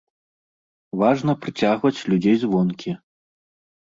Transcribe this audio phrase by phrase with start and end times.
[1.01, 2.95] Важна прыцягваць людзей звонкі.